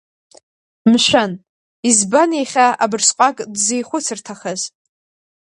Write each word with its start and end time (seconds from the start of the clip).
Мшәан, 0.91 1.31
избан 1.89 2.29
иахьа 2.35 2.67
абырсҟак 2.83 3.37
дзихәыцырҭахаз? 3.55 4.61